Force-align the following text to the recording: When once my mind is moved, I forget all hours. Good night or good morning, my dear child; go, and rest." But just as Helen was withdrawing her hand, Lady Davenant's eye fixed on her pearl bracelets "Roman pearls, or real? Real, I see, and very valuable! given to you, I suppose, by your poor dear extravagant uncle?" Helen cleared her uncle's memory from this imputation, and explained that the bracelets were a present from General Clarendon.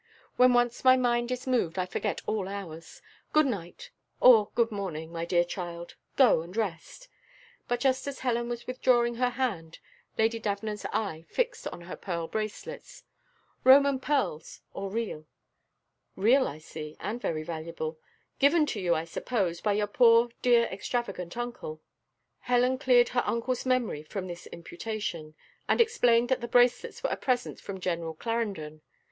When 0.35 0.51
once 0.53 0.83
my 0.83 0.97
mind 0.97 1.29
is 1.31 1.45
moved, 1.45 1.77
I 1.77 1.85
forget 1.85 2.23
all 2.25 2.47
hours. 2.47 3.03
Good 3.33 3.45
night 3.45 3.91
or 4.19 4.49
good 4.55 4.71
morning, 4.71 5.11
my 5.11 5.25
dear 5.25 5.43
child; 5.43 5.93
go, 6.17 6.41
and 6.41 6.57
rest." 6.57 7.07
But 7.67 7.81
just 7.81 8.07
as 8.07 8.21
Helen 8.21 8.49
was 8.49 8.65
withdrawing 8.65 9.13
her 9.13 9.29
hand, 9.29 9.77
Lady 10.17 10.39
Davenant's 10.39 10.85
eye 10.91 11.27
fixed 11.29 11.67
on 11.67 11.81
her 11.81 11.95
pearl 11.95 12.27
bracelets 12.27 13.03
"Roman 13.63 13.99
pearls, 13.99 14.61
or 14.73 14.89
real? 14.89 15.27
Real, 16.15 16.47
I 16.47 16.57
see, 16.57 16.97
and 16.99 17.21
very 17.21 17.43
valuable! 17.43 17.99
given 18.39 18.65
to 18.73 18.79
you, 18.81 18.95
I 18.95 19.05
suppose, 19.05 19.61
by 19.61 19.73
your 19.73 19.85
poor 19.85 20.29
dear 20.41 20.63
extravagant 20.71 21.37
uncle?" 21.37 21.79
Helen 22.39 22.79
cleared 22.79 23.09
her 23.09 23.21
uncle's 23.23 23.67
memory 23.67 24.01
from 24.01 24.25
this 24.25 24.47
imputation, 24.47 25.35
and 25.69 25.79
explained 25.79 26.29
that 26.29 26.41
the 26.41 26.47
bracelets 26.47 27.03
were 27.03 27.11
a 27.11 27.15
present 27.17 27.59
from 27.59 27.79
General 27.79 28.15
Clarendon. 28.15 28.81